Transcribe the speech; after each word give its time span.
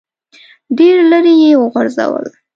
ډېر 0.77 0.97
لیرې 1.09 1.33
یې 1.43 1.51
وغورځول. 1.57 2.25